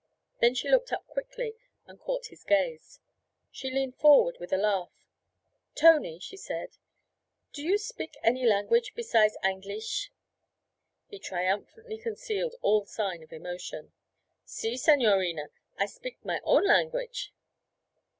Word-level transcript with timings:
Then 0.39 0.55
she 0.55 0.67
looked 0.67 0.91
up 0.91 1.05
quickly 1.05 1.53
and 1.85 1.99
caught 1.99 2.25
his 2.31 2.43
gaze. 2.43 3.01
She 3.51 3.69
leaned 3.69 3.97
forward 3.99 4.37
with 4.39 4.51
a 4.51 4.57
laugh. 4.57 4.89
'Tony,' 5.75 6.17
she 6.17 6.35
said, 6.37 6.77
'do 7.53 7.61
you 7.63 7.77
spik 7.77 8.17
any 8.23 8.43
language 8.43 8.93
besides 8.95 9.37
Angleesh?' 9.43 10.09
He 11.05 11.19
triumphantly 11.19 11.99
concealed 11.99 12.55
all 12.63 12.85
sign 12.87 13.21
of 13.21 13.31
emotion. 13.31 13.91
'Si, 14.43 14.75
signorina, 14.75 15.51
I 15.77 15.85
spik 15.85 16.25
my 16.25 16.41
own 16.43 16.65
language.' 16.65 17.31